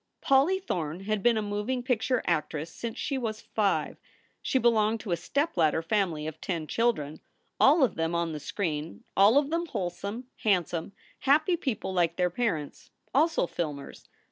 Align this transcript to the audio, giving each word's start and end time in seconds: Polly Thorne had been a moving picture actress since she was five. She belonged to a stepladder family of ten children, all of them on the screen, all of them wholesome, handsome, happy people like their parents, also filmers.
Polly 0.19 0.57
Thorne 0.59 1.01
had 1.01 1.21
been 1.21 1.37
a 1.37 1.43
moving 1.43 1.83
picture 1.83 2.23
actress 2.25 2.73
since 2.73 2.97
she 2.97 3.19
was 3.19 3.39
five. 3.39 3.97
She 4.41 4.57
belonged 4.57 4.99
to 5.01 5.11
a 5.11 5.15
stepladder 5.15 5.83
family 5.83 6.25
of 6.25 6.41
ten 6.41 6.65
children, 6.65 7.19
all 7.59 7.83
of 7.83 7.93
them 7.93 8.15
on 8.15 8.31
the 8.31 8.39
screen, 8.39 9.03
all 9.15 9.37
of 9.37 9.51
them 9.51 9.67
wholesome, 9.67 10.25
handsome, 10.37 10.93
happy 11.19 11.55
people 11.55 11.93
like 11.93 12.15
their 12.15 12.31
parents, 12.31 12.89
also 13.13 13.45
filmers. 13.45 14.07